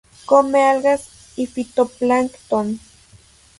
Come 0.25 0.63
algas 0.63 1.11
y 1.35 1.45
fitoplancton. 1.45 2.79